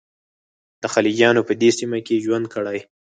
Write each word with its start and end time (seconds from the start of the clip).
د 0.81 0.83
خلجیانو 0.93 1.41
په 1.47 1.53
دې 1.61 1.69
سیمه 1.79 1.99
کې 2.05 2.23
ژوند 2.25 2.45
کړی. 2.53 2.79